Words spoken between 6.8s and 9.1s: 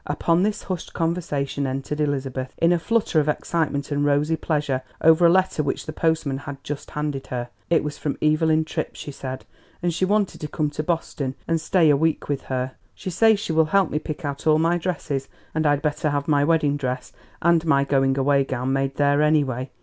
handed her. "It is from Evelyn Tripp,"